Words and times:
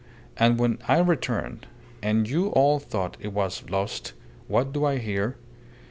And 0.35 0.57
when 0.57 0.79
I 0.87 0.97
returned, 0.97 1.67
and 2.01 2.27
you 2.27 2.47
all 2.47 2.79
thought 2.79 3.17
it 3.19 3.33
was 3.33 3.69
lost, 3.69 4.13
what 4.47 4.73
do 4.73 4.83
I 4.83 4.97
hear? 4.97 5.35